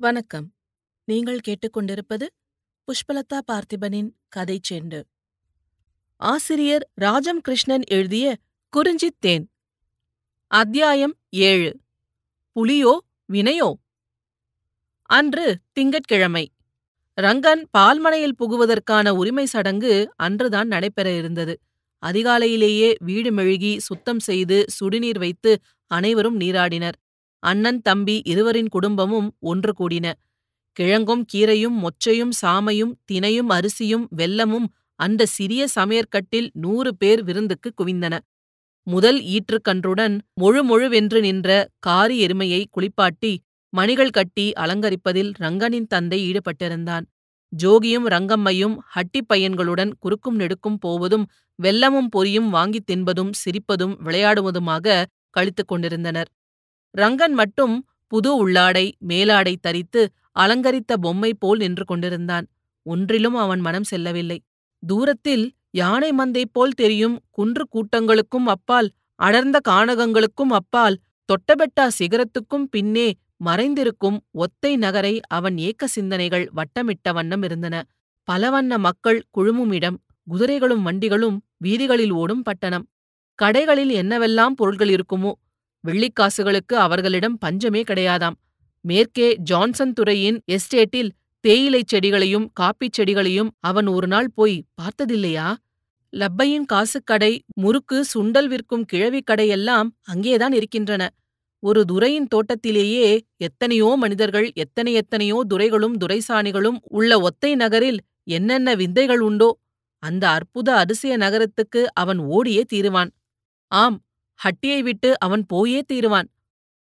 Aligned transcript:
வணக்கம். 0.00 0.54
நீங்கள் 1.04 1.38
கேட்டுக்கொண்டிருப்பது 1.48 2.26
புஷ்பலதா 2.84 3.40
பார்த்திபனின் 3.52 4.10
கதை 4.28 4.60
செண்டு. 4.70 5.02
ஆசிரியர் 6.16 6.90
ராஜம் 6.94 7.40
கிருஷ்ணன் 7.40 7.82
எழுதிய 7.86 8.36
குறிஞ்சித் 8.68 9.20
தேன். 9.20 9.50
அத்தியாயம் 10.46 11.16
ஏழு. 11.28 11.80
புலியோ 12.52 12.98
வினையோ? 13.32 13.72
அன்று 15.02 15.58
திங்கட்கிழமை. 15.72 16.52
ரங்கன் 17.20 17.64
பால்மனையில் 17.78 18.34
புகுவதற்கான 18.38 19.10
உரிமை 19.10 19.46
சடங்கு 19.46 20.12
அன்றுதான் 20.16 20.66
நடைபெற 20.66 21.12
இருந்தது. 21.12 21.60
அதிகாலையிலேயே 22.06 22.94
வீடு 22.98 23.30
மெழுகி 23.30 23.76
சுத்தம் 23.78 24.20
செய்து 24.20 24.64
சுடுநீர் 24.68 25.18
வைத்து 25.18 25.60
அனைவரும் 25.86 26.40
நீராடினர். 26.40 26.92
அண்ணன் 27.42 27.80
தம்பி 27.82 28.20
இருவரின் 28.24 28.68
குடும்பமும் 28.68 29.36
ஒன்று 29.40 29.72
கூடின. 29.72 30.06
கிழங்கும் 30.76 31.24
கீரையும் 31.32 31.76
மொச்சையும் 31.76 32.34
சாமையும் 32.42 32.92
தினையும் 33.04 33.50
அரிசியும் 33.50 34.06
வெல்லமும் 34.16 34.68
அந்த 35.00 35.26
சிறிய 35.26 35.66
சமையற்கட்டில் 35.74 36.48
நூறு 36.52 36.96
பேர் 36.96 37.24
விருந்துக்கு 37.24 37.70
குவிந்தன. 37.74 38.18
முதல் 38.86 39.18
ஈற்றுக்கன்றுடன் 39.26 40.14
முழு 40.34 40.64
முழுவென்று 40.64 41.20
நின்ற 41.20 41.48
காரி 41.78 42.26
எருமையை 42.26 42.64
குளிப்பாட்டி 42.70 43.32
மணிகள் 43.72 44.10
கட்டி 44.10 44.52
அலங்கரிப்பதில் 44.56 45.32
ரங்கனின் 45.40 45.86
தந்தை 45.86 46.18
ஈடுபட்டிருந்தான். 46.30 47.04
ஜோகியும் 47.52 48.06
ரங்கம்மையும் 48.06 48.76
ஹட்டிப் 48.94 49.28
பையன்களுடன் 49.34 49.90
குறுக்கும் 49.98 50.36
நெடுக்கும் 50.36 50.78
போவதும் 50.78 51.26
வெல்லமும் 51.58 52.10
பொரியும் 52.16 52.48
வாங்கித் 52.48 52.90
தின்பதும் 52.90 53.32
சிரிப்பதும் 53.32 53.94
விளையாடுவதுமாக 54.04 55.04
கழித்துக் 55.30 55.68
கொண்டிருந்தனர். 55.68 56.28
ரங்கன் 56.94 57.32
மட்டும் 57.32 57.74
புது 58.12 58.30
உள்ளாடை 58.42 58.86
மேலாடை 58.98 59.54
தரித்து 59.60 60.02
அலங்கரித்த 60.32 60.92
பொம்மை 60.96 61.30
போல் 61.34 61.58
நின்று 61.58 61.84
கொண்டிருந்தான். 61.84 62.46
ஒன்றிலும் 62.86 63.34
அவன் 63.34 63.60
மனம் 63.60 63.84
செல்லவில்லை. 63.84 64.38
தூரத்தில் 64.82 65.44
யானை 65.70 66.10
மந்தை 66.12 66.44
போல் 66.52 66.76
தெரியும் 66.76 67.16
குன்று 67.30 67.64
கூட்டங்களுக்கும் 67.74 68.46
அப்பால் 68.46 68.88
அடர்ந்த 69.18 69.56
கானகங்களுக்கும் 69.68 70.52
அப்பால் 70.58 70.96
தொட்டபெட்டா 71.28 71.84
சிகரத்துக்கும் 71.98 72.66
பின்னே 72.70 73.08
மறைந்திருக்கும் 73.44 74.16
ஒத்தை 74.38 74.72
நகரை 74.76 75.14
அவன் 75.28 75.56
ஏக்க 75.58 75.86
சிந்தனைகள் 75.86 76.46
வட்டமிட்ட 76.56 77.12
வண்ணம் 77.12 77.42
இருந்தன. 77.42 77.76
பலவண்ண 78.28 78.72
மக்கள் 78.78 79.20
குழுமும் 79.30 79.72
இடம் 79.72 79.98
குதிரைகளும் 80.26 80.82
வண்டிகளும் 80.82 81.36
வீதிகளில் 81.56 82.12
ஓடும் 82.12 82.42
பட்டணம். 82.42 82.84
கடைகளில் 83.38 83.92
என்னவெல்லாம் 83.92 84.56
பொருள்கள் 84.56 84.88
இருக்குமோ 84.88 85.32
வெள்ளிக்காசுகளுக்கு 85.84 86.74
அவர்களிடம் 86.76 87.38
பஞ்சமே 87.38 87.82
கிடையாதாம். 87.82 88.36
மேற்கே 88.84 89.28
ஜான்சன் 89.40 89.92
துறையின் 89.92 90.38
எஸ்டேட்டில் 90.52 91.10
தேயிலைச் 91.44 91.90
செடிகளையும் 91.92 92.46
காப்பிச் 92.60 92.96
செடிகளையும் 92.98 93.50
அவன் 93.60 93.86
ஒரு 93.86 94.06
நாள் 94.06 94.30
போய் 94.34 94.56
பார்த்ததில்லையா? 94.80 95.48
லப்பையின் 96.12 96.66
காசுக்கடை 96.72 97.32
முறுக்கு 97.54 98.04
சுண்டல் 98.14 98.48
விற்கும் 98.48 98.84
கிழவி 98.84 99.20
கடையெல்லாம் 99.30 99.88
அங்கேதான் 100.02 100.52
இருக்கின்றன. 100.52 101.02
ஒரு 101.62 101.84
துரையின் 101.84 102.28
தோட்டத்திலேயே 102.34 103.08
எத்தனையோ 103.36 103.88
மனிதர்கள் 103.96 104.48
எத்தனை 104.54 104.92
எத்தனையோ 104.92 105.38
துரைகளும் 105.48 105.96
துரைசாணிகளும் 105.98 106.78
உள்ள 106.90 107.28
ஒத்தை 107.28 107.54
நகரில் 107.54 108.00
என்னென்ன 108.28 108.74
விந்தைகள் 108.74 109.18
உண்டோ 109.20 109.50
அந்த 110.02 110.24
அற்புத 110.28 110.68
அதிசய 110.76 111.16
நகரத்துக்கு 111.16 111.80
அவன் 111.92 112.18
ஓடியே 112.18 112.62
தீருவான். 112.72 113.10
ஆம் 113.72 113.98
ஹட்டியை 114.42 114.80
விட்டு 114.80 115.18
அவன் 115.18 115.46
போயே 115.46 115.80
தீருவான். 115.92 116.28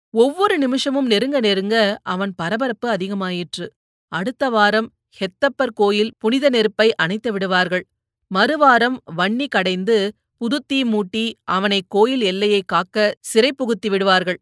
ஒவ்வொரு 0.09 0.57
நிமிஷமும் 0.57 1.05
நெருங்க 1.05 1.39
நெருங்க 1.39 1.97
அவன் 2.03 2.35
பரபரப்பு 2.35 2.87
அதிகமாயிற்று. 2.89 3.67
அடுத்த 4.11 4.49
வாரம் 4.49 4.93
ஹெத்தப்பர் 5.19 5.73
கோயில் 5.73 6.11
புனித 6.17 6.49
நெருப்பை 6.49 6.95
அணைத்து 6.95 7.31
விடுவார்கள். 7.31 7.87
மறுவாரம் 8.35 8.97
வன்னி 9.17 9.47
கடைந்து 9.47 10.15
புதுத்தீ 10.41 10.79
மூட்டி 10.83 11.33
அவனை 11.43 11.81
கோயில் 11.87 12.21
எல்லையை 12.21 12.61
காக்க 12.65 13.15
சிறை 13.19 13.51
புகுத்தி 13.53 13.89
விடுவார்கள். 13.89 14.39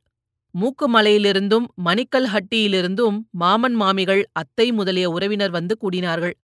மூக்குமலையிலிருந்தும் 0.56 1.66
மணிக்கல் 1.76 2.28
ஹட்டியிலிருந்தும் 2.28 3.18
மாமன் 3.32 3.82
மாமிகள் 3.82 4.24
அத்தை 4.32 4.72
முதலிய 4.72 5.10
உறவினர் 5.10 5.50
வந்து 5.50 5.78
கூடினார்கள். 5.82 6.36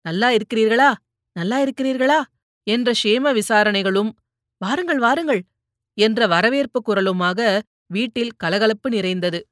நல்லா 0.00 0.30
இருக்கிறீர்களா? 0.30 0.90
நல்லா 1.36 1.58
இருக்கிறீர்களா? 1.64 2.22
என்ற 2.66 2.92
ஷேம 3.02 3.32
விசாரணைகளும் 3.32 4.10
வாருங்கள் 4.58 4.98
வாருங்கள் 4.98 5.42
என்ற 5.94 6.26
வரவேற்பு 6.26 6.82
குரலுமாக 6.82 7.60
வீட்டில் 7.86 8.32
கலகலப்பு 8.36 8.90
நிறைந்தது. 8.90 9.46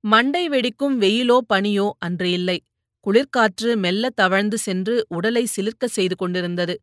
மண்டை 0.00 0.48
வெடிக்கும் 0.48 1.00
வெயிலோ 1.00 1.38
பனியோ 1.54 1.90
அன்று 1.98 2.30
இல்லை. 2.30 2.62
குளிர்காற்று 3.06 3.76
மெல்ல 3.76 4.10
தவழ்ந்து 4.10 4.58
சென்று 4.58 5.06
உடலை 5.08 5.44
சிலிர்க்க 5.44 5.86
செய்து 5.86 6.16
கொண்டிருந்தது. 6.16 6.80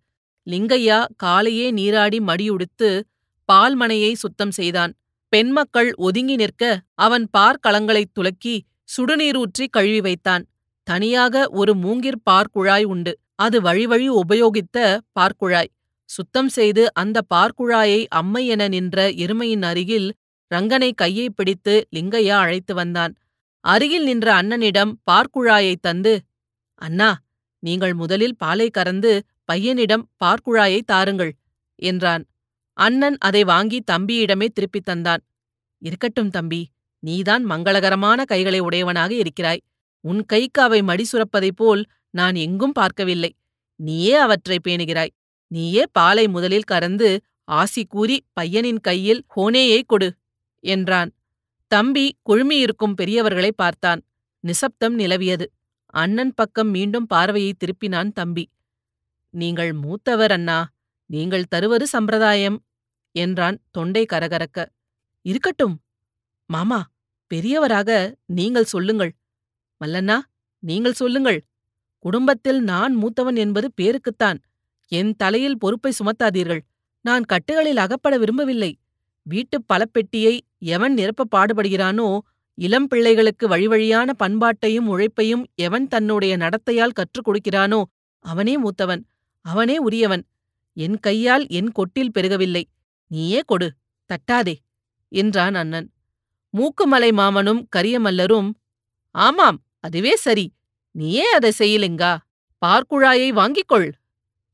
லிங்கையா 0.49 1.05
காலையே 1.23 1.71
நீராடி 1.71 2.19
மடியுடுத்து 2.19 3.01
பால்மனையை 3.53 4.13
சுத்தம் 4.13 4.51
செய்தான். 4.51 4.93
பெண்மக்கள் 5.29 5.93
ஒதுங்கி 5.95 6.35
நிற்க 6.35 6.81
அவன் 6.93 7.29
பார்க்களங்களைத் 7.37 8.13
துலக்கி 8.13 8.61
சுடுநீரூற்றி 8.97 9.67
கழுவி 9.69 10.01
வைத்தான். 10.01 10.45
தனியாக 10.83 11.49
ஒரு 11.49 11.73
மூங்கிற் 11.73 12.21
பார்க்குழாய் 12.29 12.83
உண்டு. 12.83 13.19
அது 13.35 13.61
வழிவழி 13.61 14.19
உபயோகித்த 14.27 14.99
பார்க்குழாய் 15.19 15.71
சுத்தம் 16.09 16.49
செய்து 16.49 16.93
அந்த 16.93 17.21
பார்க்குழாயை 17.33 18.05
அம்மை 18.09 18.47
என 18.47 18.67
நின்ற 18.67 19.09
எருமையின் 19.09 19.61
அருகில் 19.61 20.13
ரங்கனை 20.51 20.93
கையை 20.93 21.29
பிடித்து 21.29 21.87
லிங்கையா 21.95 22.35
அழைத்து 22.37 22.73
வந்தான். 22.73 23.13
அருகில் 23.65 24.03
நின்ற 24.03 24.41
அண்ணனிடம் 24.41 24.91
பார்க்குழாயைத் 25.11 25.81
தந்து 25.81 26.13
அண்ணா 26.81 27.09
நீங்கள் 27.59 27.93
முதலில் 27.93 28.37
பாலை 28.37 28.69
கறந்து 28.69 29.11
பையனிடம் 29.51 30.03
பார்க்குழாயை 30.23 30.81
தாருங்கள் 30.85 31.33
என்றான். 31.75 32.23
அண்ணன் 32.77 33.17
அதை 33.17 33.43
வாங்கி 33.43 33.79
தம்பியிடமே 33.91 34.47
திருப்பித் 34.47 34.89
தந்தான். 34.89 35.21
இருக்கட்டும் 35.81 36.29
தம்பி 36.29 36.61
நீதான் 37.03 37.43
மங்களகரமான 37.45 38.23
கைகளை 38.23 38.59
உடையவனாக 38.59 39.13
இருக்கிறாய். 39.13 39.61
உன் 40.03 40.25
கைக்கு 40.25 40.61
அவை 40.61 40.81
மடி 40.81 41.05
சுரப்பதைப் 41.11 41.55
போல் 41.55 41.83
நான் 42.09 42.35
எங்கும் 42.35 42.71
பார்க்கவில்லை. 42.71 43.31
நீயே 43.79 44.13
அவற்றை 44.15 44.57
பேணுகிறாய். 44.67 45.13
நீயே 45.51 45.83
பாலை 45.91 46.25
முதலில் 46.27 46.69
கறந்து 46.71 47.09
ஆசி 47.43 47.81
கூறி 47.85 48.17
பையனின் 48.33 48.81
கையில் 48.81 49.21
ஹோனேயை 49.35 49.81
கொடு 49.85 50.09
என்றான். 50.63 51.11
தம்பி 51.71 52.05
குழுமியிருக்கும் 52.29 52.95
பெரியவர்களை 52.95 53.51
பார்த்தான். 53.55 54.01
நிசப்தம் 54.43 54.95
நிலவியது. 54.99 55.45
அண்ணன் 55.93 56.33
பக்கம் 56.33 56.69
மீண்டும் 56.69 57.07
பார்வையை 57.07 57.51
திருப்பினான் 57.53 58.11
தம்பி. 58.11 58.45
நீங்கள் 59.33 59.71
மூத்தவர் 59.73 60.31
அண்ணா. 60.31 60.59
நீங்கள் 61.09 61.49
தருவது 61.49 61.85
சம்பிரதாயம் 61.87 62.57
என்றான் 63.15 63.57
தொண்டை 63.71 64.03
கரகரக்க. 64.13 64.59
இருக்கட்டும். 65.25 65.75
மாமா 66.49 66.79
பெரியவராக 67.31 67.89
நீங்கள் 68.25 68.71
சொல்லுங்கள். 68.73 69.11
மல்லண்ணா 69.81 70.17
நீங்கள் 70.63 70.99
சொல்லுங்கள். 71.01 71.39
குடும்பத்தில் 72.05 72.59
நான் 72.63 72.93
மூத்தவன் 72.97 73.35
என்பது 73.35 73.67
பேருக்குத்தான். 73.81 74.39
என் 74.91 75.15
தலையில் 75.15 75.57
பொறுப்பை 75.57 75.91
சுமத்தாதீர்கள். 75.91 76.59
நான் 77.01 77.23
கட்டுகளில் 77.23 77.77
அகப்பட 77.77 78.17
விரும்பவில்லை. 78.17 78.77
வீட்டுப் 79.23 79.65
பலப்பெட்டியை 79.73 80.39
எவன் 80.57 80.93
நிரப்ப 80.93 81.27
பாடுபடுகிறானோ 81.35 82.17
இளம் 82.57 82.87
பிள்ளைகளுக்கு 82.87 83.47
வழிவழியான 83.47 84.09
பண்பாட்டையும் 84.19 84.87
உழைப்பையும் 84.87 85.43
எவன் 85.55 85.87
தன்னுடைய 85.87 86.37
நடத்தையால் 86.37 86.93
கற்றுக் 86.93 87.27
கொடுக்கிறானோ 87.27 87.83
அவனே 88.19 88.55
மூத்தவன் 88.61 89.03
அவனே 89.45 89.77
உரியவன். 89.77 90.23
என் 90.77 90.99
கையால் 90.99 91.45
என் 91.49 91.71
கொட்டில் 91.71 92.13
பெருகவில்லை. 92.17 92.63
நீயே 93.11 93.41
கொடு 93.45 93.67
தட்டாதே 94.09 94.55
என்றான் 95.11 95.55
அண்ணன். 95.55 95.91
மூக்குமலை 96.53 97.09
மாமனும் 97.11 97.61
கரியமல்லரும் 97.75 98.49
ஆமாம் 99.15 99.59
அதுவே 99.79 100.15
சரி 100.15 100.45
நீயே 100.95 101.25
அதை 101.31 101.51
செய்யலிங்கா? 101.59 102.17
பார்க்குழாயை 102.61 103.29
வாங்கிக் 103.29 103.67
கொள். 103.67 103.89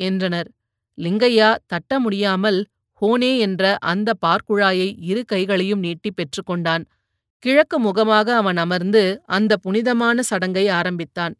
என்றனர். 0.02 0.50
லிங்கையா 0.98 1.50
தட்ட 1.68 2.00
முடியாமல் 2.00 2.60
ஹோனே 3.02 3.32
என்ற 3.38 3.64
அந்த 3.84 4.10
பார்க்குழாயை 4.26 4.90
இரு 5.02 5.22
கைகளையும் 5.26 5.80
நீட்டி 5.80 6.10
பெற்றுக்கொண்டான் 6.12 6.84
கிழக்கு 7.44 7.78
முகமாக 7.80 8.28
அவன் 8.36 8.58
அமர்ந்து 8.58 9.04
அந்த 9.28 9.54
புனிதமான 9.58 10.18
சடங்கை 10.22 10.66
ஆரம்பித்தான். 10.70 11.34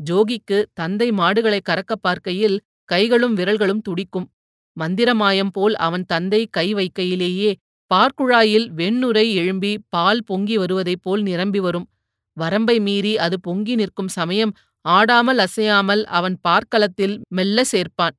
ஜோகிக்கு 0.00 0.58
தந்தை 0.72 1.08
மாடுகளை 1.10 1.60
கறக்க 1.60 1.92
பார்க்கையில் 2.00 2.56
கைகளும் 2.88 3.34
விரல்களும் 3.34 3.82
துடிக்கும். 3.82 4.28
மந்திரமாயம் 4.76 5.52
போல் 5.52 5.74
அவன் 5.86 6.04
தந்தை 6.06 6.42
கை 6.50 6.68
வைக்கையிலேயே 6.74 7.50
பார்க்குழாயில் 7.90 8.66
வெண்ணுரை 8.78 9.26
எழும்பி 9.40 9.72
பால் 9.88 10.22
பொங்கி 10.24 10.56
வருவதைப் 10.56 11.02
போல் 11.02 11.22
நிரம்பி 11.22 11.60
வரும். 11.60 11.86
வரம்பை 12.36 12.76
மீறி 12.80 13.12
அது 13.18 13.36
பொங்கி 13.40 13.74
நிற்கும் 13.74 14.10
சமயம் 14.16 14.52
ஆடாமல் 14.96 15.38
அசையாமல் 15.38 16.02
அவன் 16.18 16.36
பார்க்களத்தில் 16.48 17.16
மெல்ல 17.28 17.64
சேர்ப்பான். 17.72 18.14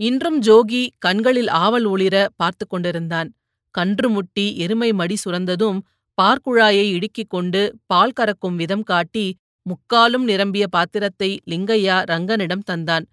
இன்றும் 0.00 0.38
ஜோகி 0.42 0.82
கண்களில் 0.98 1.50
ஆவல் 1.62 1.86
ஒளிர 1.86 2.16
பார்த்து 2.36 2.64
கொண்டிருந்தான். 2.66 3.28
கன்று 3.74 4.08
முட்டி 4.08 4.46
எருமை 4.56 4.90
மடி 4.92 5.16
சுரந்ததும் 5.24 5.78
பார்க்குழாயை 6.18 6.86
இடுக்கிக் 6.96 7.32
கொண்டு 7.34 7.60
பால் 7.86 8.16
கறக்கும் 8.20 8.56
விதம் 8.56 8.82
காட்டி 8.82 9.26
முக்காலும் 9.66 10.24
நிரம்பிய 10.24 10.64
பாத்திரத்தை 10.70 11.30
லிங்கையா 11.50 11.96
ரங்கனிடம் 12.10 12.64
தந்தான். 12.70 13.04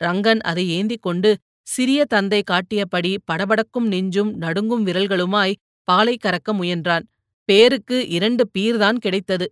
ரங்கன் 0.00 0.40
அதை 0.40 0.64
ஏந்திக் 0.76 1.04
கொண்டு 1.06 1.30
சிறிய 1.66 2.00
தந்தை 2.04 2.40
காட்டியபடி 2.42 3.12
படபடக்கும் 3.28 3.86
நெஞ்சும் 3.92 4.30
நடுங்கும் 4.34 4.86
விரல்களுமாய் 4.86 5.58
பாலை 5.88 6.14
கறக்க 6.16 6.52
முயன்றான். 6.52 7.04
பேருக்கு 7.48 7.96
இரண்டு 8.08 8.44
பீர்தான் 8.54 8.98
கிடைத்தது. 8.98 9.46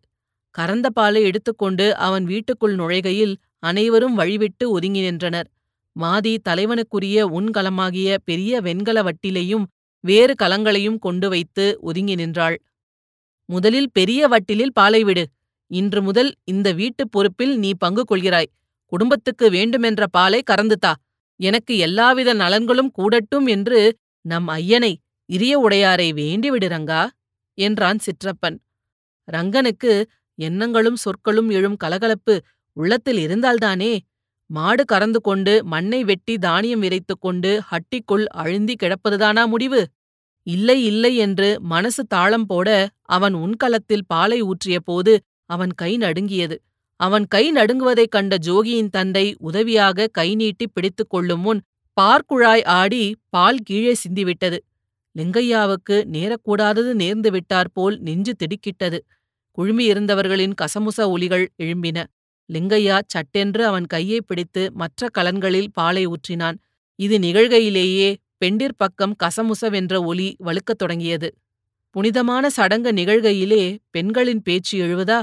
கறந்த 0.52 0.90
பாலை 0.90 1.22
எடுத்துக்கொண்டு 1.22 1.96
அவன் 1.96 2.24
வீட்டுக்குள் 2.24 2.76
நுழைகையில் 2.76 3.34
அனைவரும் 3.58 4.18
வழிவிட்டு 4.18 4.64
ஒதுங்கி 4.66 5.00
நின்றனர். 5.00 5.48
மாதி 5.96 6.32
தலைவனுக்குரிய 6.48 7.18
உன்கலமாகிய 7.28 8.10
பெரிய 8.24 8.60
வெண்கல 8.60 8.98
வட்டிலையும் 9.02 9.64
வேறு 10.04 10.34
கலங்களையும் 10.34 10.98
கொண்டு 10.98 11.28
வைத்து 11.28 11.78
ஒதுங்கி 11.80 12.14
நின்றாள். 12.14 12.56
முதலில் 13.48 13.90
பெரிய 13.92 14.28
வட்டிலில் 14.28 14.72
பாலை 14.72 15.04
விடு. 15.04 15.24
இன்று 15.70 16.00
முதல் 16.02 16.30
இந்த 16.44 16.72
வீட்டுப் 16.72 17.12
பொறுப்பில் 17.12 17.58
நீ 17.58 17.70
பங்கு 17.78 18.04
கொள்கிறாய். 18.04 18.50
குடும்பத்துக்கு 18.92 19.50
வேண்டுமென்ற 19.50 20.06
பாலை 20.06 20.42
கறந்துதா 20.50 20.92
எனக்கு 21.40 21.76
எல்லாவித 21.78 22.30
நலன்களும் 22.34 22.90
கூடட்டும் 22.90 23.46
என்று 23.46 23.78
நம் 24.24 24.48
ஐயனை 24.48 24.92
இரிய 25.28 25.52
உடையாரை 25.60 26.08
வேண்டிவிடு 26.12 26.68
ரங்கா 26.68 27.02
என்றான் 27.58 27.98
சிற்றப்பன். 27.98 28.58
ரங்கனுக்கு 29.32 29.92
எண்ணங்களும் 30.42 30.98
சொற்களும் 31.04 31.50
எழும் 31.50 31.76
கலகலப்பு 31.76 32.34
உள்ளத்தில் 32.76 33.20
இருந்தால்தானே? 33.26 33.92
மாடு 34.50 34.84
கறந்து 34.84 35.20
கொண்டு 35.20 35.52
மண்ணை 35.64 36.00
வெட்டி 36.04 36.34
தானியம் 36.38 36.82
விரைத்துக் 36.82 37.20
கொண்டு 37.20 37.50
ஹட்டிக்குள் 37.70 38.24
அழுந்தி 38.36 38.74
கிடப்பதுதானா 38.76 39.44
முடிவு? 39.46 39.82
இல்லை 40.46 40.78
இல்லை 40.84 41.12
என்று 41.16 41.48
மனசு 41.62 42.02
தாளம் 42.06 42.46
போட 42.46 42.68
அவன் 43.10 43.34
உன்கலத்தில் 43.34 44.06
பாலை 44.06 44.38
ஊற்றிய 44.42 44.78
போது 44.84 45.12
அவன் 45.50 45.72
கை 45.72 45.92
நடுங்கியது. 45.96 46.56
அவன் 47.00 47.26
கை 47.26 47.44
நடுங்குவதைக் 47.52 48.14
கண்ட 48.16 48.36
ஜோகியின் 48.46 48.90
தந்தை 48.90 49.26
உதவியாக 49.40 50.08
கை 50.18 50.28
நீட்டி 50.34 50.66
பிடித்துக் 50.68 51.10
கொள்ளும் 51.10 51.42
முன் 51.46 51.60
பார்க்குழாய் 51.96 52.64
ஆடி 52.78 53.02
பால் 53.28 53.62
கீழே 53.64 53.94
சிந்திவிட்டது. 54.02 54.58
லிங்கையாவுக்கு 55.16 55.96
நேரக்கூடாதது 56.14 56.92
நேர்ந்து 57.02 57.30
விட்டாற்போல் 57.34 57.96
நெஞ்சு 57.98 58.32
திடுக்கிட்டது. 58.36 58.98
குழுமியிருந்தவர்களின் 59.58 60.54
கசமுச 60.54 61.08
ஒலிகள் 61.08 61.46
எழும்பின. 61.62 62.04
லிங்கையா 62.52 63.00
சட்டென்று 63.06 63.66
அவன் 63.66 63.86
கையை 63.86 64.20
பிடித்து 64.20 64.72
மற்ற 64.72 65.08
கலன்களில் 65.18 65.66
பாலை 65.72 66.06
ஊற்றினான். 66.06 66.58
இது 66.94 67.18
நிகழ்கையிலேயே 67.18 68.16
பெண்டிர் 68.38 68.76
பக்கம் 68.76 69.16
கசமுசவென்ற 69.24 70.04
ஒலி 70.04 70.36
வலுக்கத் 70.44 70.78
தொடங்கியது. 70.78 71.34
புனிதமான 71.90 72.50
சடங்கு 72.50 72.92
நிகழ்கையிலே 72.92 73.78
பெண்களின் 73.90 74.42
பேச்சு 74.42 74.78
எழுவதா? 74.78 75.22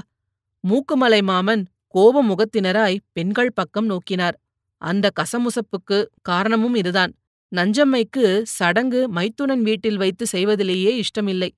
மூக்குமலை 0.63 1.21
மாமன் 1.21 1.67
கோப 1.87 2.23
முகத்தினராய் 2.23 2.97
பெண்கள் 3.11 3.53
பக்கம் 3.53 3.89
நோக்கினார். 3.89 4.37
அந்த 4.77 5.09
கசமுசப்புக்கு 5.19 6.05
காரணமும் 6.21 6.75
இதுதான். 6.75 7.13
நஞ்சம்மைக்கு 7.55 8.41
சடங்கு 8.43 9.09
மைத்துனன் 9.13 9.61
வீட்டில் 9.61 9.97
வைத்து 9.97 10.25
செய்வதிலேயே 10.25 10.97
இஷ்டமில்லை. 10.97 11.55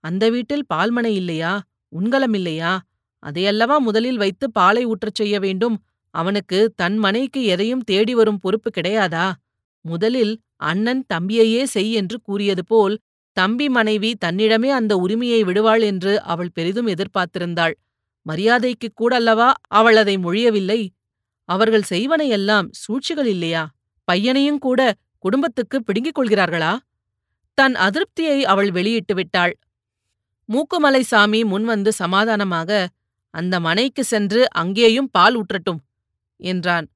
அந்த 0.00 0.30
வீட்டில் 0.30 0.64
பால்மனை 0.74 1.12
இல்லையா? 1.14 1.62
உண்கலம் 2.00 2.34
இல்லையா 2.34 2.80
அதையல்லவா 3.26 3.78
முதலில் 3.78 4.16
வைத்து 4.16 4.52
பாலை 4.52 4.86
ஊற்றச் 4.86 5.14
செய்ய 5.14 5.40
வேண்டும்? 5.40 5.76
அவனுக்கு 6.14 6.72
தன் 6.76 6.96
மனைக்கு 6.96 7.44
எதையும் 7.44 7.80
தேடி 7.80 8.14
வரும் 8.14 8.38
பொறுப்பு 8.38 8.70
கிடையாதா? 8.70 9.32
முதலில் 9.80 10.40
அண்ணன் 10.56 11.04
தம்பியையே 11.14 11.62
செய் 11.62 11.92
என்று 11.92 12.20
கூறியது 12.20 12.64
போல் 12.64 12.98
தம்பி 13.32 13.68
மனைவி 13.68 14.16
தன்னிடமே 14.24 14.70
அந்த 14.70 14.96
உரிமையை 14.96 15.44
விடுவாள் 15.44 15.82
என்று 15.82 16.22
அவள் 16.22 16.50
பெரிதும் 16.54 16.86
எதிர்பார்த்திருந்தாள். 16.86 17.74
மரியாதைக்குக் 18.26 18.96
கூடல்லவா 19.00 19.52
அவள் 19.68 19.96
அதை 19.96 20.16
மொழியவில்லை? 20.16 20.88
அவர்கள் 21.48 21.82
செய்வனையெல்லாம் 21.90 22.68
சூழ்ச்சிகள் 22.70 23.26
இல்லையா? 23.26 23.70
பையனையும் 24.04 24.58
கூட 24.58 24.80
குடும்பத்துக்கு 25.18 25.82
பிடுங்கிக் 25.82 26.18
கொள்கிறார்களா? 26.18 26.76
தன் 27.54 27.74
அதிருப்தியை 27.74 28.42
அவள் 28.42 28.70
வெளியிட்டு 28.70 29.14
விட்டாள். 29.14 29.54
மூக்குமலை 30.48 31.00
சாமி 31.00 31.40
முன்வந்து 31.44 31.88
சமாதானமாக 31.88 32.70
அந்த 33.34 33.54
மனைக்கு 33.60 34.04
சென்று 34.04 34.40
அங்கேயும் 34.52 35.08
பால் 35.10 35.36
ஊற்றட்டும் 35.40 35.80
என்றான். 36.40 36.86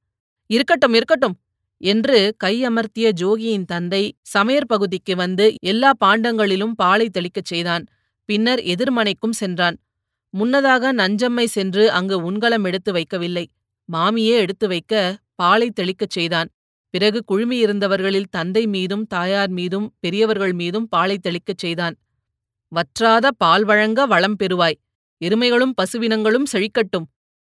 இருக்கட்டும் 0.49 0.93
இருக்கட்டும் 0.93 1.35
என்று 1.81 2.35
கையமர்த்திய 2.43 3.07
ஜோகியின் 3.21 3.65
தந்தை 3.65 4.03
சமையற் 4.33 4.67
பகுதிக்கு 4.67 5.15
வந்து 5.15 5.45
எல்லா 5.61 5.91
பாண்டங்களிலும் 6.05 6.73
பாலை 6.75 7.07
தெளிக்கச் 7.09 7.49
செய்தான். 7.51 7.83
பின்னர் 8.29 8.61
எதிர்மனைக்கும் 8.73 9.37
சென்றான். 9.41 9.77
முன்னதாக 10.33 10.93
நஞ்சம்மை 10.93 11.45
சென்று 11.47 11.91
அங்கு 11.91 12.31
உண்கலம் 12.31 12.65
எடுத்து 12.65 12.91
வைக்கவில்லை. 12.93 13.45
மாமியே 13.89 14.35
எடுத்து 14.37 14.67
வைக்க 14.67 14.93
பாலை 15.35 15.69
தெளிக்கச் 15.79 16.15
செய்தான். 16.17 16.49
பிறகு 16.93 17.19
குழுமியிருந்தவர்களில் 17.31 18.31
தந்தை 18.31 18.63
மீதும் 18.67 19.05
தாயார் 19.07 19.49
மீதும் 19.49 19.87
பெரியவர்கள் 19.99 20.53
மீதும் 20.53 20.87
பாலை 20.87 21.17
தெளிக்கச் 21.23 21.57
செய்தான். 21.57 21.95
வற்றாத 22.71 23.27
பால் 23.37 23.63
வழங்க 23.63 24.05
வளம் 24.05 24.35
பெறுவாய். 24.43 24.77
எருமைகளும் 25.21 25.73
பசுவினங்களும் 25.81 26.49
செழிக்கட்டும் 26.51 27.07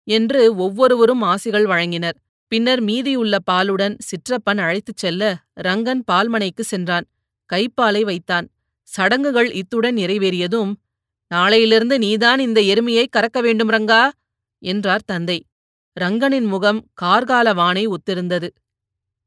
என்று 0.08 0.56
ஒவ்வொருவரும் 0.56 1.24
ஆசிகள் 1.24 1.68
வழங்கினர். 1.68 2.18
பின்னர் 2.52 2.82
மீதியுள்ள 2.82 3.36
பாலுடன் 3.52 3.96
சிற்றப்பன் 4.00 4.58
அழைத்துச் 4.58 4.98
செல்ல 4.98 5.24
ரங்கன் 5.62 6.02
பால்மனைக்கு 6.12 6.64
சென்றான். 6.64 7.06
கைப்பாலை 7.50 8.02
வைத்தான். 8.02 8.48
சடங்குகள் 8.84 9.50
இத்துடன் 9.52 9.96
நிறைவேறியதும் 9.96 10.72
நாளையிலிருந்து 11.32 11.98
நீதான் 11.98 12.40
இந்த 12.40 12.60
எருமையை 12.62 13.06
கறக்க 13.08 13.42
வேண்டும் 13.42 13.70
ரங்கா 13.70 14.04
என்றார் 14.64 15.06
தந்தை. 15.06 15.40
ரங்கனின் 16.00 16.48
முகம் 16.48 16.80
கார்கால 17.02 17.54
வானை 17.56 17.84
ஒத்திருந்தது. 17.88 18.50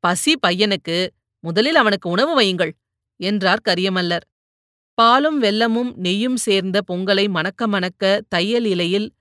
பசி 0.05 0.33
பையனுக்கு 0.47 0.97
முதலில் 1.45 1.75
அவனுக்கு 1.75 2.11
உணவு 2.11 2.33
வையுங்கள் 2.41 2.73
என்றார் 3.21 3.62
கரியமல்லர். 3.69 4.27
பாலும் 4.94 5.43
வெல்லமும் 5.43 5.94
நெய்யும் 5.94 6.37
சேர்ந்த 6.37 6.81
பொங்கலை 6.89 7.29
மணக்க 7.29 7.67
மணக்க 7.67 8.23
தையல் 8.29 8.65
இலையில் 8.65 9.12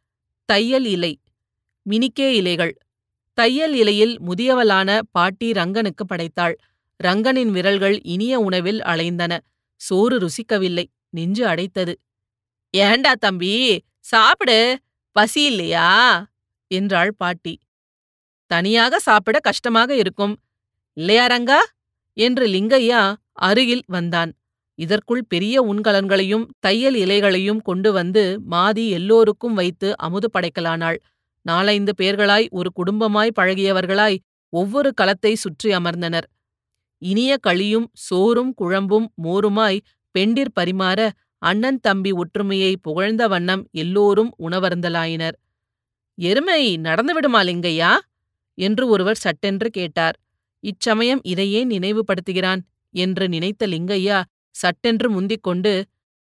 தையல் 0.45 0.85
இலை 0.85 1.19
மினிக்கே 1.89 2.27
இலைகள். 2.31 2.77
தையல் 3.33 3.73
இலையில் 3.73 4.21
முதியவளான 4.21 4.99
பாட்டி 5.11 5.51
ரங்கனுக்கு 5.51 6.03
படைத்தாள். 6.07 6.55
ரங்கனின் 7.03 7.49
விரல்கள் 7.49 8.01
இனிய 8.01 8.39
உணவில் 8.39 8.79
அலைந்தன. 8.79 9.39
சோறு 9.75 10.19
ருசிக்கவில்லை. 10.19 10.85
நெஞ்சு 11.09 11.47
அடைத்தது. 11.47 11.93
ஏண்டா 12.69 13.13
தம்பி 13.13 13.81
சாப்பிடு. 13.99 14.79
பசி 15.11 15.45
இல்லையா? 15.45 15.87
என்றாள் 16.67 17.13
பாட்டி. 17.13 17.59
தனியாக 18.47 18.99
சாப்பிட 18.99 19.39
கஷ்டமாக 19.39 19.95
இருக்கும். 19.95 20.39
இல்லையா 20.93 21.27
ரங்கா? 21.27 21.59
என்று 22.13 22.47
லிங்கையா 22.47 23.15
அருகில் 23.33 23.83
வந்தான். 23.87 24.31
இதற்குள் 24.81 25.23
பெரிய 25.27 25.55
உண்கலன்களையும் 25.63 26.45
தையல் 26.59 26.95
இலைகளையும் 26.95 27.61
கொண்டு 27.61 27.89
வந்து 27.91 28.23
மாதி 28.51 28.85
எல்லோருக்கும் 28.89 29.53
வைத்து 29.53 29.89
அமுது 29.97 30.27
படைக்கலானாள். 30.33 30.99
நாலைந்து 31.45 31.91
பேர்களாய் 31.97 32.47
ஒரு 32.49 32.69
குடும்பமாய் 32.75 33.37
பழகியவர்களாய் 33.39 34.17
ஒவ்வொரு 34.53 34.89
களத்தை 34.93 35.33
சுற்றி 35.35 35.69
அமர்ந்தனர். 35.75 36.27
இனிய 37.01 37.31
களியும் 37.41 37.87
சோறும் 37.99 38.51
குழம்பும் 38.61 39.07
மோருமாய் 39.23 39.83
பெண்டிர் 40.15 40.55
பரிமாற 40.59 40.99
அண்ணன் 41.41 41.79
தம்பி 41.79 42.11
ஒற்றுமையை 42.13 42.73
புகழ்ந்த 42.81 43.23
வண்ணம் 43.27 43.63
எல்லோரும் 43.73 44.31
உணவருந்தலாயினர். 44.39 45.37
எருமை 46.17 46.61
நடந்துவிடுமா 46.77 47.41
லிங்கையா 47.43 47.91
என்று 48.57 48.83
ஒருவர் 48.87 49.15
சட்டென்று 49.15 49.69
கேட்டார். 49.69 50.15
இச்சமயம் 50.63 51.21
இதையே 51.23 51.61
நினைவுபடுத்துகிறான் 51.65 52.61
என்று 52.93 53.25
நினைத்த 53.27 53.67
லிங்கையா 53.67 54.19
சட்டென்று 54.55 55.07
முந்திக் 55.09 55.43
கொண்டு 55.43 55.73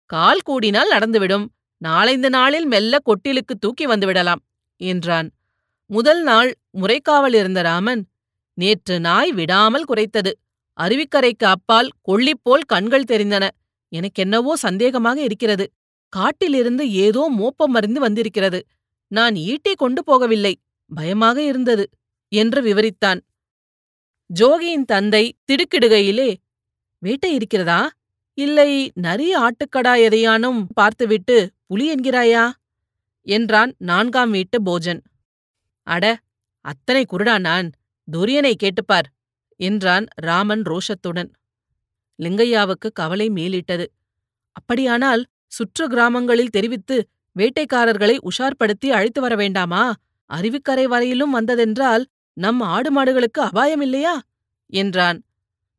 கால் 0.10 0.46
கூடினால் 0.50 0.94
நடந்துவிடும். 0.94 1.46
நாளைந்து 1.82 2.30
நாளில் 2.30 2.66
மெல்ல 2.66 2.94
கொட்டிலுக்கு 3.06 3.54
தூக்கி 3.60 3.86
வந்துவிடலாம் 3.88 4.42
என்றான். 4.82 5.28
முதல் 5.90 6.22
நாள் 6.24 6.50
முறைக்காவல் 6.82 7.34
இருந்த 7.34 7.62
ராமன் 7.62 8.02
நேற்று 8.58 8.96
நாய் 9.00 9.32
விடாமல் 9.32 9.88
குறைத்தது 9.90 10.32
அருவிக்கரைக்கு 10.78 11.46
அப்பால் 11.46 11.90
கொள்ளிப்போல் 12.02 12.66
கண்கள் 12.66 13.10
தெரிந்தன. 13.12 13.46
எனக்கென்னவோ 13.92 14.54
சந்தேகமாக 14.62 15.18
இருக்கிறது. 15.22 15.66
காட்டிலிருந்து 16.14 16.84
ஏதோ 17.06 17.24
மோப்பம் 17.30 17.72
மருந்து 17.72 18.00
வந்திருக்கிறது. 18.00 18.60
நான் 19.12 19.36
ஈட்டி 19.36 19.74
கொண்டு 19.76 20.02
போகவில்லை. 20.08 20.54
பயமாக 20.92 21.38
இருந்தது 21.42 21.86
என்று 22.32 22.60
விவரித்தான். 22.62 23.20
ஜோகியின் 24.30 24.86
தந்தை 24.86 25.24
திடுக்கிடுகையிலே 25.48 26.30
வேட்டை 27.02 27.32
இருக்கிறதா? 27.34 27.80
இல்லை 28.42 28.72
நரி 28.96 29.28
ஆட்டுக்கடா 29.36 29.94
எதையானும் 30.06 30.60
பார்த்துவிட்டு 30.74 31.38
புலி 31.66 31.86
என்கிறாயா? 31.94 32.46
என்றான் 33.28 33.72
நான்காம் 33.82 34.32
வீட்டு 34.32 34.58
போஜன். 34.64 35.02
அட 35.88 36.06
அத்தனை 36.66 37.04
குருடா 37.06 37.36
நான் 37.40 37.68
துரியனை 38.08 38.54
கேட்டுப்பார் 38.64 39.08
என்றான் 39.60 40.06
ராமன் 40.22 40.64
ரோஷத்துடன். 40.64 41.30
லிங்கையாவுக்கு 42.20 42.90
கவலை 42.94 43.28
மேலிட்டது. 43.30 43.86
அப்படியானால் 44.56 45.24
சுற்று 45.48 45.86
கிராமங்களில் 45.88 46.54
தெரிவித்து 46.56 46.98
வேட்டைக்காரர்களை 47.36 48.16
உஷார்படுத்தி 48.30 48.90
அழைத்து 48.90 49.20
வர 49.22 49.34
வேண்டாமா? 49.36 49.84
அருவிக்கரை 50.30 50.86
வரையிலும் 50.86 51.36
வந்ததென்றால் 51.36 52.04
நம் 52.38 52.62
ஆடு 52.74 52.90
மாடுகளுக்கு 52.96 53.42
அபாயம் 53.42 53.82
இல்லையா 53.82 54.16
என்றான். 54.74 55.18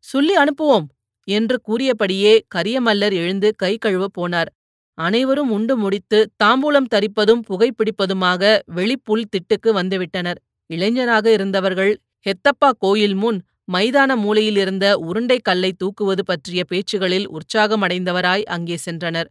சொல்லி 0.04 0.34
அனுப்புவோம் 0.36 0.86
என்று 1.28 1.60
கூறியபடியே 1.60 2.32
கரியமல்லர் 2.54 3.12
எழுந்து 3.12 3.54
கை 3.56 3.78
கழுவப் 3.78 4.16
போனார். 4.20 4.50
அனைவரும் 4.94 5.50
உண்டு 5.50 5.76
முடித்து 5.76 6.18
தாம்பூலம் 6.44 6.88
தரிப்பதும் 6.94 7.42
புகைப்பிடிப்பதுமாக 7.48 8.58
வெளிப்புல் 8.64 9.28
திட்டுக்கு 9.32 9.70
வந்துவிட்டனர். 9.72 10.38
இளைஞராக 10.66 11.32
இருந்தவர்கள் 11.32 11.92
ஹெத்தப்பா 12.26 12.70
கோயில் 12.78 13.14
முன் 13.14 13.38
மைதான 13.72 14.16
மூலையில் 14.16 14.56
இருந்த 14.56 14.86
உருண்டை 14.98 15.38
கல்லை 15.42 15.72
தூக்குவது 15.76 16.22
பற்றிய 16.24 16.64
பேச்சுகளில் 16.70 17.26
உற்சாகமடைந்தவராய் 17.26 18.44
அங்கே 18.44 18.76
சென்றனர். 18.90 19.28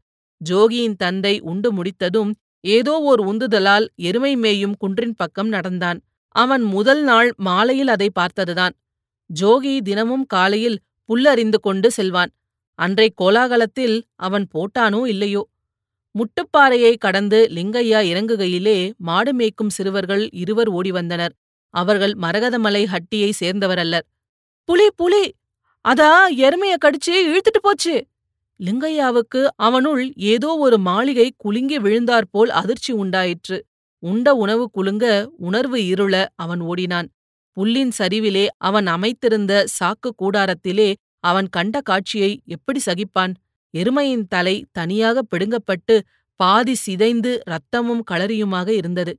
ஜோகியின் 0.49 0.95
தந்தை 0.95 1.39
உண்டு 1.39 1.69
முடித்ததும் 1.71 2.31
ஏதோ 2.63 2.93
ஓர் 3.01 3.21
உந்துதலால் 3.21 3.85
எருமை 3.95 4.35
மேயும் 4.35 4.75
குன்றின் 4.79 5.15
பக்கம் 5.15 5.47
நடந்தான். 5.47 5.99
அவன் 6.35 6.61
முதல் 6.61 7.03
நாள் 7.03 7.29
மாலையில் 7.37 7.87
அதை 7.87 8.09
பார்த்ததுதான். 8.13 8.73
ஜோகி 9.29 9.73
தினமும் 9.81 10.25
காலையில் 10.25 10.77
புல்லறிந்து 11.09 11.59
கொண்டு 11.61 11.89
செல்வான். 11.91 12.31
அன்றை 12.79 13.07
கோலாகலத்தில் 13.21 13.95
அவன் 14.19 14.45
போட்டானோ 14.53 15.01
இல்லையோ? 15.07 15.43
முட்டுப்பாறையை 16.15 16.93
கடந்து 16.97 17.39
லிங்கையா 17.51 17.99
இறங்குகையிலே 18.11 18.77
மாடு 18.99 19.31
மேய்க்கும் 19.33 19.73
சிறுவர்கள் 19.77 20.23
இருவர் 20.33 20.69
ஓடி 20.69 20.91
வந்தனர் 20.91 21.33
அவர்கள் 21.73 22.13
மரகதமலை 22.15 22.83
ஹட்டியை 22.85 23.31
சேர்ந்தவரல்லர். 23.39 24.05
புலி 24.69 24.87
புலி! 24.95 25.23
அதா 25.85 26.11
எருமைய 26.39 26.73
கடிச்சு 26.77 27.13
இழுத்துட்டு 27.27 27.61
போச்சு! 27.63 27.95
லிங்கையாவுக்கு 28.59 29.41
அவனுள் 29.59 30.03
ஏதோ 30.33 30.49
ஒரு 30.57 30.77
மாளிகை 30.79 31.27
குலுங்கி 31.37 31.77
விழுந்தாற்போல் 31.77 32.51
அதிர்ச்சி 32.61 32.91
உண்டாயிற்று. 32.93 33.57
உண்ட 34.03 34.27
உணவு 34.35 34.65
குலுங்க 34.71 35.05
உணர்வு 35.39 35.79
இருள 35.93 36.13
அவன் 36.35 36.61
ஓடினான். 36.63 37.09
புல்லின் 37.57 37.91
சரிவிலே 37.97 38.47
அவன் 38.57 38.87
அமைத்திருந்த 38.87 39.53
சாக்கு 39.79 40.09
கூடாரத்திலே 40.21 40.93
அவன் 41.19 41.47
கண்ட 41.49 41.81
காட்சியை 41.81 42.41
எப்படி 42.45 42.79
சகிப்பான்? 42.85 43.33
எருமையின் 43.73 44.25
தலை 44.29 44.65
தனியாக 44.71 45.21
பிடுங்கப்பட்டு 45.31 45.99
பாதி 46.35 46.75
சிதைந்து 46.75 47.41
இரத்தமும் 47.45 48.03
களரியுமாக 48.11 48.67
இருந்தது. 48.67 49.13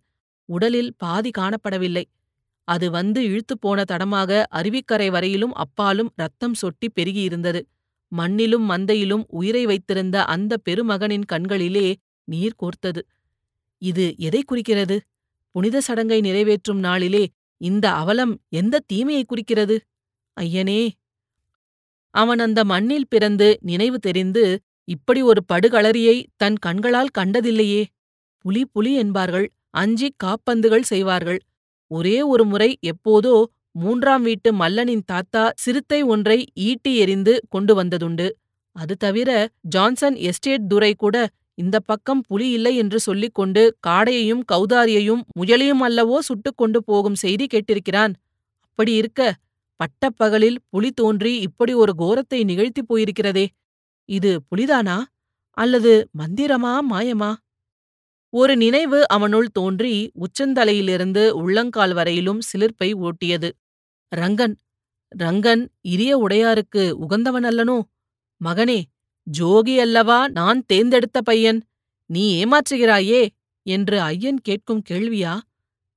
உடலில் 0.45 0.95
பாதி 0.97 1.31
காணப்படவில்லை. 1.39 2.05
அது 2.65 2.91
வந்து 2.91 3.23
இழுத்துப் 3.25 3.61
போன 3.61 3.85
தடமாக 3.85 4.47
அருவிக்கரை 4.55 5.11
வரையிலும் 5.11 5.55
அப்பாலும் 5.55 6.11
ரத்தம் 6.15 6.55
சொட்டி 6.55 6.89
பெருகியிருந்தது. 7.01 7.61
மண்ணிலும் 8.13 8.67
மந்தையிலும் 8.69 9.25
உயிரை 9.29 9.67
வைத்திருந்த 9.67 10.25
அந்த 10.25 10.57
பெருமகனின் 10.57 11.25
கண்களிலே 11.25 11.95
நீர் 12.25 12.59
கோர்த்தது. 12.63 13.03
இது 13.79 14.15
எதை 14.19 14.43
குறிக்கிறது? 14.43 15.01
புனித 15.51 15.81
சடங்கை 15.81 16.21
நிறைவேற்றும் 16.21 16.79
நாளிலே 16.79 17.29
இந்த 17.63 17.87
அவலம் 17.93 18.33
எந்த 18.53 18.83
தீமையை 18.87 19.25
குறிக்கிறது? 19.25 19.77
ஐயனே! 20.37 20.81
அவன் 22.15 22.39
அந்த 22.39 22.61
மண்ணில் 22.65 23.09
பிறந்து 23.09 23.49
நினைவு 23.63 23.99
தெரிந்து 23.99 24.45
இப்படி 24.89 25.21
ஒரு 25.23 25.41
படுகளரியை 25.53 26.17
தன் 26.37 26.57
கண்களால் 26.59 27.15
கண்டதில்லையே. 27.19 27.83
புலி 28.45 28.63
புலி 28.67 28.93
என்பார்கள் 28.95 29.47
அஞ்சிக் 29.75 30.19
காப்பந்துகள் 30.19 30.83
செய்வார்கள். 30.83 31.41
ஒரே 31.91 32.17
ஒரு 32.25 32.45
முறை 32.45 32.71
எப்போதோ 32.87 33.35
மூன்றாம் 33.75 34.23
வீட்டு 34.23 34.49
மல்லனின் 34.53 35.05
தாத்தா 35.07 35.45
சிறுத்தை 35.57 36.01
ஒன்றை 36.07 36.39
ஈட்டி 36.63 36.93
எறிந்து 36.97 37.35
கொண்டு 37.49 37.73
வந்ததுண்டு. 37.83 38.27
அது 38.77 38.95
தவிர 38.97 39.31
ஜான்சன் 39.69 40.17
எஸ்டேட் 40.29 40.69
துரை 40.69 40.93
கூட 40.95 41.17
இந்த 41.55 41.81
பக்கம் 41.81 42.21
புலி 42.21 42.51
இல்லை 42.51 42.77
என்று 42.77 43.01
சொல்லிக் 43.01 43.35
கொண்டு 43.35 43.77
காடையையும் 43.87 44.43
கௌதாரியையும் 44.53 45.23
முயலையும் 45.39 45.83
அல்லவோ 45.83 46.19
சுட்டுக் 46.19 46.57
கொண்டு 46.57 46.85
போகும் 46.85 47.15
செய்தி 47.15 47.47
கேட்டிருக்கிறான். 47.47 48.15
அப்படி 48.61 48.93
இருக்க 48.93 49.21
பட்டப்பகலில் 49.77 50.59
புலி 50.71 50.91
தோன்றி 50.91 51.39
இப்படி 51.39 51.73
ஒரு 51.75 51.93
கோரத்தை 51.99 52.45
நிகழ்த்திப் 52.45 52.89
போயிருக்கிறதே. 52.89 53.47
இது 54.09 54.41
புலிதானா? 54.51 54.99
அல்லது 55.59 56.09
மந்திரமா 56.19 56.79
மாயமா? 56.91 57.35
ஒரு 58.33 58.57
நினைவு 58.57 59.09
அவனுள் 59.09 59.49
தோன்றி 59.49 60.11
உச்சந்தலையிலிருந்து 60.19 61.31
உள்ளங்கால் 61.31 61.95
வரையிலும் 61.95 62.41
சிலிர்ப்பை 62.41 62.89
ஓட்டியது. 63.05 63.51
ரங்கன் 64.17 64.55
ரங்கன் 65.19 65.63
இரிய 65.85 66.13
உடையாருக்கு 66.19 66.83
உகந்தவன் 67.01 67.45
அல்லனோ 67.45 67.77
மகனே 68.41 68.79
ஜோகி 69.27 69.77
அல்லவா? 69.77 70.29
நான் 70.29 70.65
தேர்ந்தெடுத்த 70.67 71.21
பையன். 71.21 71.61
நீ 72.07 72.45
ஏமாற்றுகிறாயே? 72.45 73.29
என்று 73.63 74.01
ஐயன் 74.01 74.41
கேட்கும் 74.41 74.83
கேள்வியா? 74.91 75.39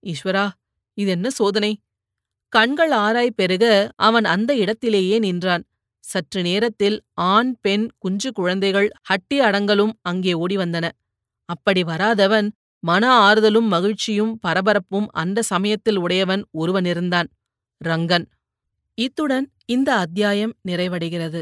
ஈஸ்வரா 0.03 0.50
இதென்ன 0.94 1.29
சோதனை? 1.29 1.77
கண்கள் 2.50 2.91
ஆராய் 2.91 3.36
பெருக 3.36 3.91
அவன் 3.96 4.25
அந்த 4.25 4.55
இடத்திலேயே 4.55 5.20
நின்றான். 5.20 5.63
சற்று 6.00 6.41
நேரத்தில் 6.41 7.01
ஆண் 7.13 7.55
பெண் 7.62 7.89
குஞ்சு 7.98 8.32
குழந்தைகள் 8.32 8.89
ஹட்டி 9.10 9.38
அடங்கலும் 9.38 9.91
அங்கே 10.01 10.34
ஓடி 10.34 10.58
வந்தன. 10.58 10.89
அப்படி 11.46 11.84
வராதவன் 11.84 12.51
மன 12.79 13.03
ஆறுதலும் 13.20 13.67
மகிழ்ச்சியும் 13.67 14.39
பரபரப்பும் 14.48 15.08
அந்த 15.12 15.41
சமயத்தில் 15.41 15.98
உடையவன் 15.98 16.44
ஒருவன் 16.51 16.86
இருந்தான். 16.86 17.27
ரங்கன். 17.86 18.25
இத்துடன் 18.98 19.51
இந்த 19.65 19.96
அத்தியாயம் 19.96 20.53
நிறைவடைகிறது. 20.67 21.41